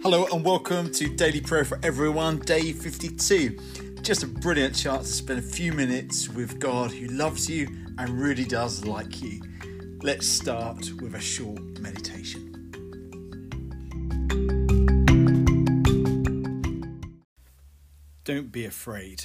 Hello 0.00 0.26
and 0.32 0.44
welcome 0.44 0.92
to 0.92 1.08
Daily 1.16 1.40
Prayer 1.40 1.64
for 1.64 1.80
Everyone, 1.82 2.38
day 2.38 2.72
52. 2.72 3.58
Just 4.00 4.22
a 4.22 4.28
brilliant 4.28 4.76
chance 4.76 5.08
to 5.08 5.12
spend 5.12 5.40
a 5.40 5.42
few 5.42 5.72
minutes 5.72 6.28
with 6.28 6.60
God 6.60 6.92
who 6.92 7.08
loves 7.08 7.50
you 7.50 7.66
and 7.98 8.08
really 8.10 8.44
does 8.44 8.84
like 8.84 9.20
you. 9.20 9.42
Let's 10.00 10.28
start 10.28 10.92
with 11.02 11.16
a 11.16 11.20
short 11.20 11.60
meditation. 11.80 12.44
Don't 18.22 18.52
be 18.52 18.64
afraid. 18.64 19.24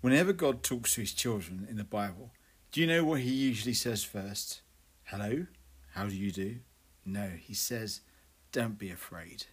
Whenever 0.00 0.32
God 0.32 0.62
talks 0.62 0.94
to 0.94 1.02
his 1.02 1.12
children 1.12 1.66
in 1.68 1.76
the 1.76 1.84
Bible, 1.84 2.32
do 2.72 2.80
you 2.80 2.86
know 2.86 3.04
what 3.04 3.20
he 3.20 3.30
usually 3.30 3.74
says 3.74 4.02
first? 4.02 4.62
Hello? 5.04 5.44
How 5.92 6.06
do 6.06 6.16
you 6.16 6.32
do? 6.32 6.56
No, 7.04 7.28
he 7.38 7.52
says, 7.52 8.00
Don't 8.52 8.78
be 8.78 8.90
afraid. 8.90 9.46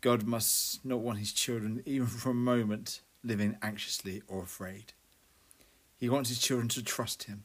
God 0.00 0.24
must 0.24 0.84
not 0.84 1.00
want 1.00 1.18
his 1.18 1.32
children, 1.32 1.82
even 1.86 2.06
for 2.06 2.30
a 2.30 2.34
moment, 2.34 3.00
living 3.24 3.56
anxiously 3.62 4.22
or 4.28 4.42
afraid. 4.42 4.92
He 5.96 6.08
wants 6.08 6.28
his 6.28 6.38
children 6.38 6.68
to 6.68 6.82
trust 6.82 7.24
him. 7.24 7.44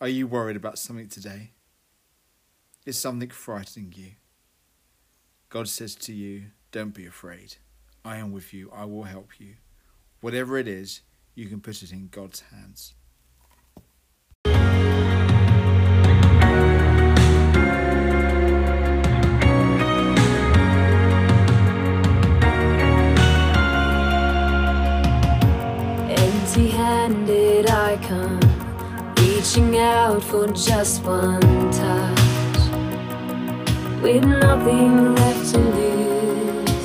Are 0.00 0.08
you 0.08 0.26
worried 0.26 0.56
about 0.56 0.78
something 0.78 1.08
today? 1.08 1.52
Is 2.84 2.98
something 2.98 3.30
frightening 3.30 3.94
you? 3.96 4.12
God 5.48 5.68
says 5.68 5.94
to 5.96 6.12
you, 6.12 6.44
Don't 6.70 6.94
be 6.94 7.06
afraid. 7.06 7.56
I 8.04 8.18
am 8.18 8.30
with 8.30 8.52
you. 8.52 8.70
I 8.72 8.84
will 8.84 9.04
help 9.04 9.40
you. 9.40 9.54
Whatever 10.20 10.58
it 10.58 10.68
is, 10.68 11.00
you 11.34 11.46
can 11.46 11.60
put 11.60 11.82
it 11.82 11.90
in 11.90 12.08
God's 12.08 12.40
hands. 12.52 12.94
Empty 26.56 26.70
handed 26.70 27.68
I 27.68 27.98
come, 27.98 28.40
reaching 29.18 29.76
out 29.76 30.22
for 30.22 30.46
just 30.46 31.04
one 31.04 31.70
touch, 31.70 32.58
with 34.02 34.24
nothing 34.24 35.14
left 35.14 35.52
to 35.52 35.58
lose. 35.58 36.82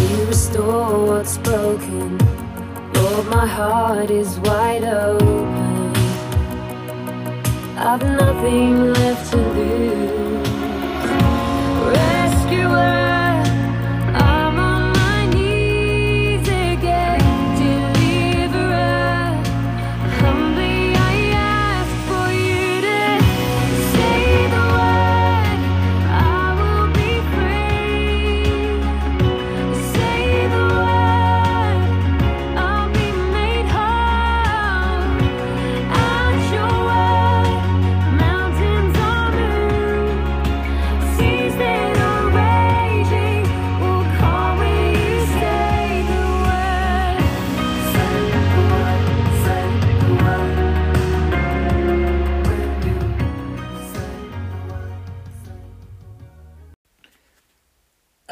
You 0.00 0.26
restore 0.26 1.06
what's 1.06 1.38
broken, 1.38 2.18
Lord, 2.94 3.26
my 3.28 3.46
heart 3.46 4.10
is 4.10 4.40
wide 4.40 4.82
open. 4.82 5.94
I've 7.78 8.02
nothing 8.02 8.92
left 8.94 9.30
to 9.30 9.36
lose. 9.36 9.53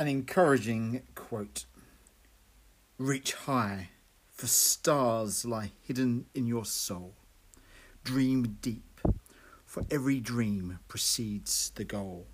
An 0.03 0.09
encouraging 0.09 1.05
quote 1.15 1.65
Reach 2.99 3.35
high, 3.35 3.91
for 4.33 4.49
stars 4.49 5.45
lie 5.45 5.71
hidden 5.81 6.27
in 6.35 6.49
your 6.49 6.65
soul. 6.65 7.15
Dream 8.03 8.59
deep, 8.61 9.01
for 9.65 9.85
every 9.93 10.19
dream 10.19 10.81
precedes 10.89 11.71
the 11.77 11.85
goal. 11.85 12.27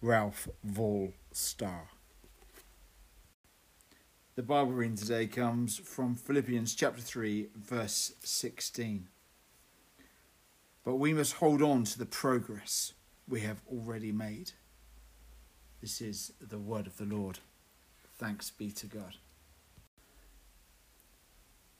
Ralph 0.00 0.48
Vaull 0.64 1.12
Starr. 1.32 1.88
The 4.36 4.42
Bible 4.42 4.72
reading 4.72 4.96
today 4.96 5.26
comes 5.26 5.76
from 5.76 6.14
Philippians 6.14 6.74
chapter 6.74 7.02
3, 7.02 7.48
verse 7.56 8.14
16. 8.24 9.06
But 10.82 10.96
we 10.96 11.12
must 11.12 11.34
hold 11.34 11.60
on 11.60 11.84
to 11.84 11.98
the 11.98 12.06
progress 12.06 12.94
we 13.28 13.40
have 13.40 13.60
already 13.70 14.12
made. 14.12 14.52
This 15.80 16.02
is 16.02 16.32
the 16.40 16.58
word 16.58 16.86
of 16.86 16.98
the 16.98 17.06
Lord. 17.06 17.38
Thanks 18.18 18.50
be 18.50 18.70
to 18.72 18.86
God. 18.86 19.16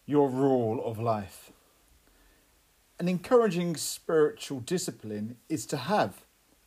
Your 0.06 0.30
rule 0.30 0.82
of 0.82 0.98
life. 0.98 1.52
An 2.98 3.08
encouraging 3.08 3.76
spiritual 3.76 4.60
discipline 4.60 5.36
is 5.50 5.66
to 5.66 5.76
have 5.76 6.24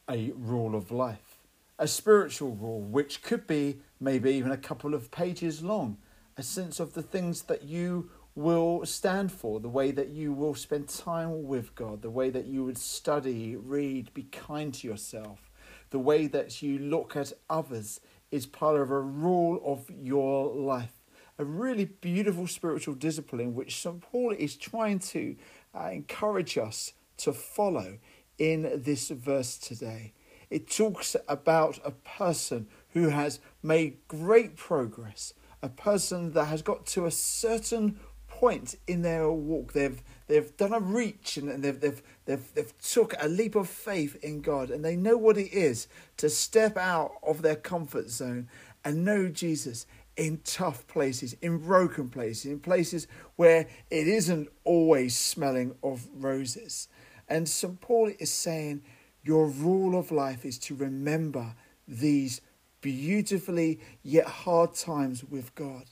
a 0.07 0.31
rule 0.35 0.75
of 0.75 0.91
life, 0.91 1.39
a 1.79 1.87
spiritual 1.87 2.55
rule 2.55 2.81
which 2.81 3.23
could 3.23 3.47
be 3.47 3.79
maybe 3.99 4.31
even 4.31 4.51
a 4.51 4.57
couple 4.57 4.93
of 4.93 5.09
pages 5.09 5.63
long, 5.63 5.97
a 6.37 6.43
sense 6.43 6.79
of 6.79 6.93
the 6.93 7.01
things 7.01 7.43
that 7.43 7.63
you 7.63 8.11
will 8.35 8.85
stand 8.85 9.31
for, 9.31 9.59
the 9.59 9.69
way 9.69 9.91
that 9.91 10.09
you 10.09 10.33
will 10.33 10.55
spend 10.55 10.87
time 10.87 11.45
with 11.47 11.73
God, 11.75 12.03
the 12.03 12.09
way 12.09 12.29
that 12.29 12.45
you 12.45 12.63
would 12.63 12.77
study, 12.77 13.55
read, 13.55 14.13
be 14.13 14.23
kind 14.23 14.73
to 14.75 14.87
yourself, 14.87 15.51
the 15.93 15.99
way 15.99 16.25
that 16.25 16.63
you 16.63 16.79
look 16.79 17.15
at 17.15 17.31
others 17.51 17.99
is 18.31 18.47
part 18.47 18.81
of 18.81 18.89
a 18.89 18.99
rule 18.99 19.61
of 19.63 19.91
your 19.91 20.51
life. 20.51 21.03
A 21.37 21.45
really 21.45 21.85
beautiful 21.85 22.47
spiritual 22.47 22.95
discipline 22.95 23.53
which 23.53 23.79
St. 23.79 24.01
Paul 24.01 24.31
is 24.31 24.55
trying 24.55 24.97
to 25.13 25.35
uh, 25.79 25.89
encourage 25.91 26.57
us 26.57 26.93
to 27.17 27.31
follow 27.31 27.99
in 28.39 28.81
this 28.83 29.09
verse 29.09 29.55
today. 29.55 30.13
It 30.49 30.67
talks 30.67 31.15
about 31.27 31.77
a 31.85 31.91
person 31.91 32.67
who 32.93 33.09
has 33.09 33.39
made 33.61 33.99
great 34.07 34.55
progress, 34.55 35.35
a 35.61 35.69
person 35.69 36.33
that 36.33 36.45
has 36.45 36.63
got 36.63 36.87
to 36.87 37.05
a 37.05 37.11
certain 37.11 37.99
point 38.43 38.75
in 38.87 39.03
their 39.03 39.31
walk. 39.31 39.71
They've 39.71 40.03
they've 40.27 40.57
done 40.57 40.73
a 40.73 40.79
reach 40.81 41.37
and 41.37 41.63
they've 41.63 41.79
they've 41.79 42.01
they've 42.25 42.53
they've 42.53 42.77
took 42.79 43.15
a 43.21 43.29
leap 43.29 43.55
of 43.55 43.69
faith 43.69 44.17
in 44.21 44.41
God 44.41 44.69
and 44.69 44.83
they 44.83 44.97
know 44.97 45.15
what 45.15 45.37
it 45.37 45.53
is 45.53 45.87
to 46.17 46.29
step 46.29 46.75
out 46.75 47.13
of 47.25 47.41
their 47.41 47.55
comfort 47.55 48.09
zone 48.09 48.49
and 48.83 49.05
know 49.05 49.29
Jesus 49.29 49.85
in 50.17 50.41
tough 50.43 50.85
places, 50.87 51.37
in 51.41 51.57
broken 51.57 52.09
places, 52.09 52.51
in 52.51 52.59
places 52.59 53.07
where 53.37 53.65
it 53.89 54.09
isn't 54.09 54.49
always 54.65 55.17
smelling 55.17 55.73
of 55.81 56.05
roses. 56.13 56.89
And 57.29 57.47
St. 57.47 57.79
Paul 57.79 58.11
is 58.19 58.29
saying, 58.29 58.83
Your 59.23 59.47
rule 59.47 59.97
of 59.97 60.11
life 60.11 60.43
is 60.43 60.57
to 60.59 60.75
remember 60.75 61.55
these 61.87 62.41
beautifully 62.81 63.79
yet 64.03 64.27
hard 64.27 64.75
times 64.75 65.23
with 65.23 65.55
God 65.55 65.85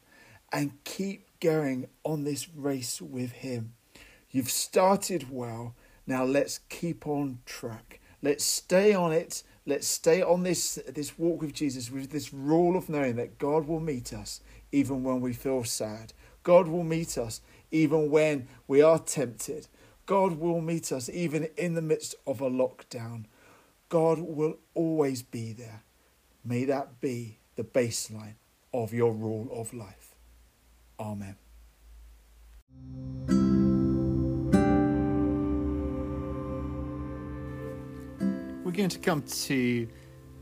and 0.51 0.71
keep 0.83 1.30
going 1.41 1.87
on 2.05 2.23
this 2.23 2.47
race 2.49 3.01
with 3.01 3.33
Him. 3.33 3.73
You've 4.29 4.49
started 4.49 5.29
well, 5.29 5.75
now 6.07 6.23
let's 6.23 6.59
keep 6.69 7.05
on 7.05 7.39
track. 7.45 7.99
Let's 8.21 8.45
stay 8.45 8.93
on 8.93 9.11
it. 9.11 9.43
Let's 9.65 9.87
stay 9.87 10.21
on 10.21 10.43
this, 10.43 10.79
this 10.87 11.17
walk 11.19 11.41
with 11.41 11.53
Jesus 11.53 11.91
with 11.91 12.11
this 12.11 12.33
rule 12.33 12.77
of 12.77 12.89
knowing 12.89 13.15
that 13.17 13.37
God 13.37 13.67
will 13.67 13.79
meet 13.79 14.13
us 14.13 14.39
even 14.71 15.03
when 15.03 15.21
we 15.21 15.33
feel 15.33 15.63
sad. 15.63 16.13
God 16.43 16.67
will 16.67 16.83
meet 16.83 17.17
us 17.17 17.41
even 17.71 18.09
when 18.09 18.47
we 18.67 18.81
are 18.81 18.99
tempted. 18.99 19.67
God 20.05 20.39
will 20.39 20.61
meet 20.61 20.91
us 20.91 21.09
even 21.09 21.49
in 21.57 21.75
the 21.75 21.81
midst 21.81 22.15
of 22.25 22.41
a 22.41 22.49
lockdown. 22.49 23.25
God 23.89 24.19
will 24.19 24.57
always 24.73 25.21
be 25.21 25.53
there. 25.53 25.83
May 26.43 26.65
that 26.65 26.99
be 27.01 27.39
the 27.55 27.63
baseline 27.63 28.35
of 28.73 28.93
your 28.93 29.13
rule 29.13 29.47
of 29.51 29.73
life. 29.73 30.10
Amen. 31.01 31.35
We're 38.63 38.71
going 38.71 38.89
to 38.89 38.99
come 38.99 39.23
to 39.23 39.87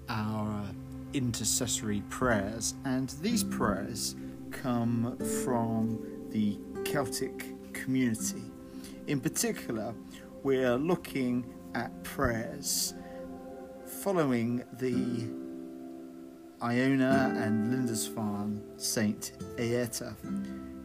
our 0.10 0.66
intercessory 1.14 2.02
prayers, 2.10 2.74
and 2.84 3.10
these 3.22 3.42
prayers 3.46 4.18
come 4.52 5.18
from 5.44 6.28
the 6.30 6.60
Celtic 6.84 7.46
community. 7.72 8.44
In 9.08 9.22
particular, 9.22 9.96
we're 10.44 10.76
looking 10.76 11.46
at 11.74 12.04
prayers 12.04 12.96
following 13.86 14.66
the 14.74 15.49
Iona 16.62 17.34
and 17.38 17.72
Lindisfarne 17.72 18.62
Saint 18.78 19.32
Eata. 19.58 20.16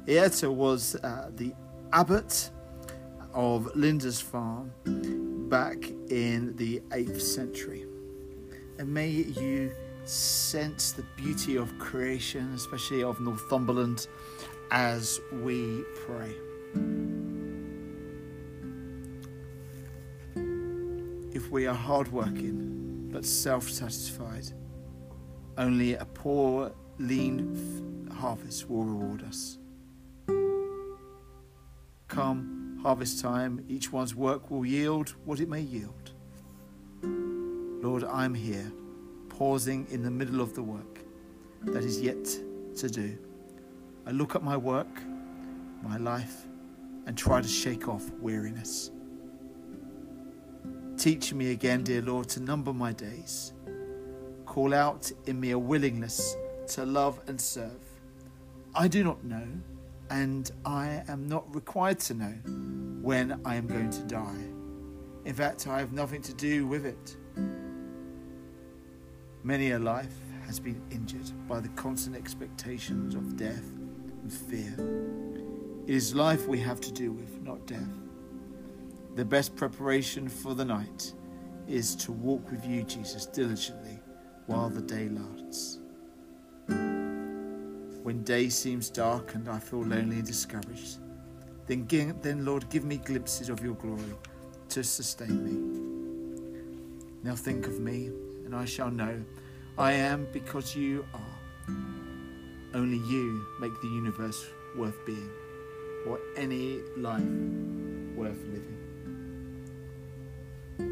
Eata 0.06 0.52
was 0.52 0.94
uh, 0.96 1.30
the 1.36 1.52
abbot 1.92 2.50
of 3.32 3.68
Lindisfarne 3.74 4.70
back 5.48 5.88
in 6.08 6.54
the 6.56 6.80
8th 6.90 7.20
century. 7.20 7.86
And 8.78 8.92
may 8.92 9.08
you 9.08 9.72
sense 10.04 10.92
the 10.92 11.04
beauty 11.16 11.56
of 11.56 11.76
creation, 11.78 12.52
especially 12.54 13.02
of 13.02 13.20
Northumberland, 13.20 14.06
as 14.70 15.20
we 15.32 15.82
pray. 16.06 16.34
If 21.32 21.50
we 21.50 21.66
are 21.66 21.74
hardworking 21.74 23.08
but 23.12 23.24
self 23.24 23.68
satisfied, 23.68 24.52
only 25.56 25.94
a 25.94 26.04
poor, 26.04 26.72
lean 26.98 28.06
f- 28.10 28.16
harvest 28.16 28.68
will 28.68 28.84
reward 28.84 29.22
us. 29.24 29.58
Come 32.08 32.78
harvest 32.82 33.20
time, 33.20 33.64
each 33.66 33.90
one's 33.90 34.14
work 34.14 34.50
will 34.50 34.66
yield 34.66 35.14
what 35.24 35.40
it 35.40 35.48
may 35.48 35.62
yield. 35.62 36.12
Lord, 37.82 38.04
I'm 38.04 38.34
here, 38.34 38.70
pausing 39.30 39.86
in 39.90 40.02
the 40.02 40.10
middle 40.10 40.42
of 40.42 40.54
the 40.54 40.62
work 40.62 41.00
that 41.62 41.82
is 41.82 41.98
yet 42.00 42.24
to 42.76 42.90
do. 42.90 43.16
I 44.06 44.10
look 44.10 44.36
at 44.36 44.42
my 44.42 44.56
work, 44.56 45.02
my 45.82 45.96
life, 45.96 46.44
and 47.06 47.16
try 47.16 47.40
to 47.40 47.48
shake 47.48 47.88
off 47.88 48.10
weariness. 48.20 48.90
Teach 50.98 51.32
me 51.32 51.52
again, 51.52 51.82
dear 51.84 52.02
Lord, 52.02 52.28
to 52.30 52.40
number 52.40 52.74
my 52.74 52.92
days. 52.92 53.53
Call 54.54 54.72
out 54.72 55.10
in 55.26 55.40
me 55.40 55.50
a 55.50 55.58
willingness 55.58 56.36
to 56.68 56.86
love 56.86 57.18
and 57.26 57.40
serve. 57.40 57.84
I 58.72 58.86
do 58.86 59.02
not 59.02 59.24
know, 59.24 59.48
and 60.10 60.48
I 60.64 61.02
am 61.08 61.26
not 61.28 61.52
required 61.52 61.98
to 61.98 62.14
know 62.14 62.34
when 63.02 63.40
I 63.44 63.56
am 63.56 63.66
going 63.66 63.90
to 63.90 64.02
die. 64.02 64.44
In 65.24 65.34
fact, 65.34 65.66
I 65.66 65.80
have 65.80 65.92
nothing 65.92 66.22
to 66.22 66.32
do 66.34 66.68
with 66.68 66.86
it. 66.86 67.16
Many 69.42 69.72
a 69.72 69.78
life 69.80 70.14
has 70.46 70.60
been 70.60 70.80
injured 70.88 71.32
by 71.48 71.58
the 71.58 71.70
constant 71.70 72.14
expectations 72.14 73.16
of 73.16 73.36
death 73.36 73.72
and 74.22 74.32
fear. 74.32 74.72
It 75.84 75.96
is 75.96 76.14
life 76.14 76.46
we 76.46 76.60
have 76.60 76.80
to 76.82 76.92
do 76.92 77.10
with, 77.10 77.42
not 77.42 77.66
death. 77.66 77.90
The 79.16 79.24
best 79.24 79.56
preparation 79.56 80.28
for 80.28 80.54
the 80.54 80.64
night 80.64 81.12
is 81.66 81.96
to 81.96 82.12
walk 82.12 82.48
with 82.52 82.64
you, 82.64 82.84
Jesus, 82.84 83.26
diligently 83.26 83.98
while 84.46 84.68
the 84.68 84.82
day 84.82 85.08
lasts. 85.08 85.78
When 88.02 88.22
day 88.22 88.48
seems 88.50 88.90
dark 88.90 89.34
and 89.34 89.48
I 89.48 89.58
feel 89.58 89.82
lonely 89.82 90.16
and 90.16 90.26
discouraged, 90.26 90.98
then, 91.66 91.86
then 92.20 92.44
Lord, 92.44 92.68
give 92.68 92.84
me 92.84 92.98
glimpses 92.98 93.48
of 93.48 93.62
your 93.62 93.74
glory 93.74 94.14
to 94.68 94.84
sustain 94.84 95.42
me. 95.44 95.56
Now 97.22 97.34
think 97.34 97.66
of 97.66 97.80
me, 97.80 98.10
and 98.44 98.54
I 98.54 98.66
shall 98.66 98.90
know 98.90 99.24
I 99.78 99.92
am 99.92 100.28
because 100.32 100.76
you 100.76 101.06
are. 101.14 101.38
Only 102.74 102.98
you 102.98 103.46
make 103.60 103.72
the 103.80 103.88
universe 103.88 104.44
worth 104.76 104.98
being, 105.06 105.30
or 106.06 106.20
any 106.36 106.80
life 106.98 107.22
worth 108.14 108.44
living. 108.52 108.78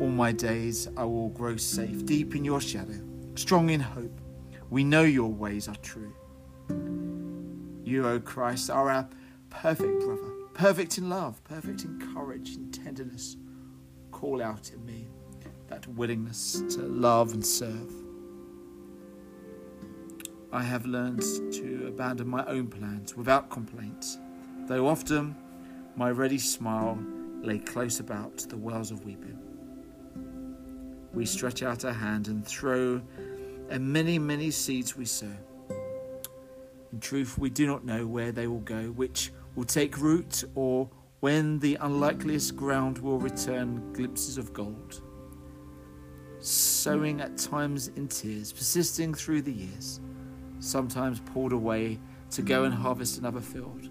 All 0.01 0.09
my 0.09 0.33
days 0.33 0.89
I 0.97 1.05
will 1.05 1.29
grow 1.29 1.57
safe, 1.57 2.07
deep 2.07 2.35
in 2.35 2.45
your 2.45 2.61
shadow, 2.61 2.99
strong 3.35 3.71
in 3.71 3.81
hope. 3.81 4.21
We 4.71 4.85
know 4.85 5.03
your 5.03 5.31
ways 5.31 5.69
are 5.69 5.77
true. 5.77 6.15
You, 7.85 8.07
O 8.07 8.21
Christ, 8.21 8.71
are 8.71 8.89
our 8.91 9.09
perfect 9.51 10.01
brother, 10.01 10.33
perfect 10.55 10.99
in 10.99 11.09
love, 11.09 11.43
perfect 11.45 11.85
in 11.85 11.99
courage 12.15 12.57
in 12.57 12.71
tenderness. 12.71 13.37
Call 14.11 14.43
out 14.43 14.71
in 14.71 14.85
me 14.85 15.09
that 15.69 15.87
willingness 15.89 16.63
to 16.71 16.83
love 16.83 17.33
and 17.33 17.45
serve. 17.45 17.93
I 20.53 20.63
have 20.63 20.85
learned 20.85 21.23
to 21.53 21.87
abandon 21.89 22.29
my 22.29 22.45
own 22.47 22.69
plans 22.69 23.17
without 23.17 23.51
complaints, 23.51 24.19
though 24.67 24.87
often 24.87 25.35
my 25.97 26.11
ready 26.11 26.39
smile 26.39 26.99
lay 27.41 27.59
close 27.59 28.01
about 28.01 28.39
the 28.49 28.57
wells 28.57 28.91
of 28.91 29.05
weeping. 29.05 29.39
We 31.13 31.27
stretch 31.27 31.63
out 31.63 31.85
our 31.85 31.93
hand 31.93 32.29
and 32.29 32.47
throw, 32.47 33.03
and 33.69 33.93
many, 33.93 34.19
many 34.19 34.51
seeds 34.51 34.97
we 34.97 35.05
sow. 35.05 35.33
In 36.93 37.01
truth, 37.01 37.39
we 37.39 37.51
do 37.51 37.67
not 37.67 37.85
know 37.85 38.07
where 38.07 38.33
they 38.33 38.47
will 38.47 38.61
go, 38.61 38.85
which 38.91 39.33
will 39.55 39.65
take 39.65 39.99
root, 39.99 40.45
or 40.55 40.89
when 41.21 41.59
the 41.59 41.77
unlikeliest 41.81 42.57
ground 42.57 42.99
will 42.99 43.19
return 43.19 43.93
glimpses 43.93 44.39
of 44.39 44.53
gold. 44.53 45.03
Sowing 46.41 47.21
at 47.21 47.37
times 47.37 47.89
in 47.89 48.09
tears, 48.09 48.53
persisting 48.53 49.15
through 49.15 49.43
the 49.43 49.53
years, 49.53 50.01
sometimes 50.59 51.21
pulled 51.21 51.53
away 51.53 51.99
to 52.31 52.43
go 52.43 52.65
and 52.65 52.75
harvest 52.75 53.19
another 53.19 53.41
field. 53.41 53.91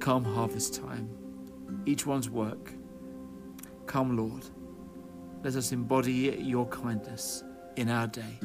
Come 0.00 0.24
harvest 0.24 0.74
time, 0.74 1.08
each 1.86 2.06
one's 2.06 2.28
work. 2.28 2.72
Come, 3.86 4.16
Lord, 4.16 4.44
let 5.42 5.56
us 5.56 5.72
embody 5.72 6.36
your 6.40 6.66
kindness 6.66 7.42
in 7.76 7.88
our 7.88 8.06
day, 8.06 8.38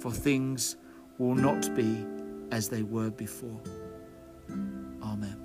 for 0.00 0.10
things 0.10 0.76
will 1.18 1.36
not 1.36 1.74
be 1.76 2.04
as 2.50 2.68
they 2.68 2.82
were 2.82 3.10
before. 3.10 3.60
Amen. 5.02 5.36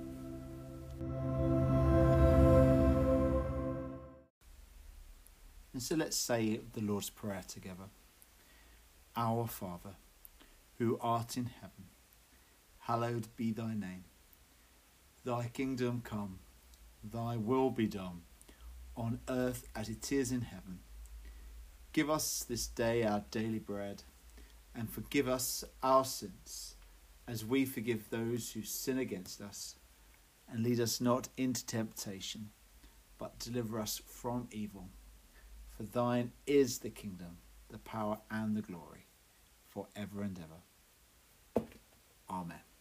And 5.72 5.82
so 5.82 5.94
let's 5.94 6.16
say 6.16 6.60
the 6.72 6.80
Lord's 6.80 7.10
Prayer 7.10 7.42
together. 7.46 7.84
Our 9.16 9.46
Father, 9.46 9.94
who 10.78 10.98
art 11.00 11.36
in 11.36 11.46
heaven, 11.46 11.86
hallowed 12.78 13.28
be 13.36 13.52
thy 13.52 13.74
name. 13.74 14.04
Thy 15.24 15.50
kingdom 15.52 16.02
come, 16.04 16.40
thy 17.02 17.36
will 17.36 17.70
be 17.70 17.86
done, 17.86 18.22
on 18.96 19.20
earth 19.28 19.66
as 19.74 19.88
it 19.88 20.10
is 20.12 20.32
in 20.32 20.42
heaven. 20.42 20.80
Give 21.92 22.10
us 22.10 22.44
this 22.48 22.66
day 22.66 23.04
our 23.04 23.24
daily 23.30 23.58
bread, 23.58 24.02
and 24.74 24.90
forgive 24.90 25.28
us 25.28 25.64
our 25.82 26.04
sins, 26.04 26.74
as 27.28 27.44
we 27.44 27.64
forgive 27.64 28.10
those 28.10 28.52
who 28.52 28.62
sin 28.62 28.98
against 28.98 29.40
us. 29.40 29.76
And 30.50 30.62
lead 30.62 30.80
us 30.80 31.00
not 31.00 31.28
into 31.36 31.64
temptation, 31.64 32.50
but 33.18 33.38
deliver 33.38 33.80
us 33.80 34.02
from 34.06 34.48
evil. 34.50 34.88
For 35.76 35.84
thine 35.84 36.32
is 36.46 36.80
the 36.80 36.90
kingdom, 36.90 37.38
the 37.70 37.78
power, 37.78 38.18
and 38.30 38.56
the 38.56 38.62
glory, 38.62 39.06
for 39.68 39.86
ever 39.96 40.22
and 40.22 40.38
ever. 40.38 41.66
Amen. 42.28 42.73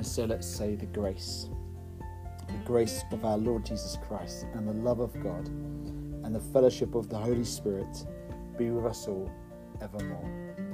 And 0.00 0.06
so 0.06 0.24
let's 0.24 0.46
say 0.46 0.76
the 0.76 0.86
grace. 0.86 1.50
The 2.48 2.64
grace 2.64 3.04
of 3.12 3.22
our 3.22 3.36
Lord 3.36 3.66
Jesus 3.66 3.98
Christ, 4.08 4.46
and 4.54 4.66
the 4.66 4.72
love 4.72 4.98
of 4.98 5.12
God, 5.22 5.46
and 5.46 6.34
the 6.34 6.40
fellowship 6.40 6.94
of 6.94 7.10
the 7.10 7.18
Holy 7.18 7.44
Spirit 7.44 8.06
be 8.56 8.70
with 8.70 8.86
us 8.86 9.06
all 9.06 9.30
evermore. 9.82 10.69